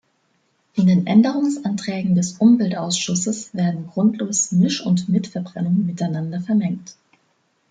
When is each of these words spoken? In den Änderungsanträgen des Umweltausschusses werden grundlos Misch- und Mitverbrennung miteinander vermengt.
In 0.73 0.87
den 0.87 1.05
Änderungsanträgen 1.05 2.15
des 2.15 2.39
Umweltausschusses 2.39 3.53
werden 3.53 3.85
grundlos 3.85 4.51
Misch- 4.51 4.81
und 4.83 5.07
Mitverbrennung 5.07 5.85
miteinander 5.85 6.41
vermengt. 6.41 6.95